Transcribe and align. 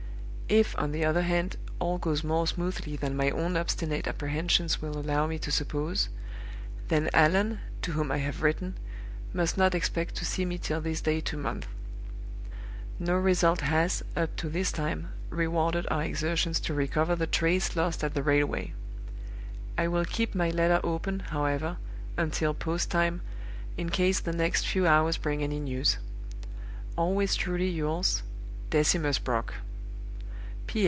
If, 0.53 0.77
on 0.77 0.91
the 0.91 1.05
other 1.05 1.21
hand, 1.21 1.55
all 1.79 1.97
goes 1.97 2.25
more 2.25 2.45
smoothly 2.45 2.97
than 2.97 3.15
my 3.15 3.29
own 3.29 3.55
obstinate 3.55 4.05
apprehensions 4.05 4.81
will 4.81 4.97
allow 4.99 5.25
me 5.25 5.39
to 5.39 5.49
suppose, 5.49 6.09
then 6.89 7.09
Allan 7.13 7.59
(to 7.83 7.93
whom 7.93 8.11
I 8.11 8.17
have 8.17 8.41
written) 8.41 8.77
must 9.33 9.57
not 9.57 9.73
expect 9.73 10.15
to 10.15 10.25
see 10.25 10.43
me 10.43 10.57
till 10.57 10.81
this 10.81 10.99
day 10.99 11.21
two 11.21 11.37
months. 11.37 11.69
"No 12.99 13.15
result 13.15 13.61
has, 13.61 14.03
up 14.13 14.35
to 14.35 14.49
this 14.49 14.73
time, 14.73 15.13
rewarded 15.29 15.87
our 15.89 16.03
exertions 16.03 16.59
to 16.67 16.73
recover 16.73 17.15
the 17.15 17.27
trace 17.27 17.73
lost 17.77 18.03
at 18.03 18.13
the 18.13 18.21
railway. 18.21 18.73
I 19.77 19.87
will 19.87 20.03
keep 20.03 20.35
my 20.35 20.49
letter 20.49 20.81
open, 20.83 21.21
however, 21.21 21.77
until 22.17 22.53
post 22.53 22.91
time, 22.91 23.21
in 23.77 23.89
case 23.89 24.19
the 24.19 24.33
next 24.33 24.67
few 24.67 24.85
hours 24.85 25.15
bring 25.15 25.41
any 25.43 25.61
news. 25.61 25.97
"Always 26.97 27.35
truly 27.35 27.69
yours, 27.69 28.21
"DECIMUS 28.69 29.17
BROCK. 29.19 29.53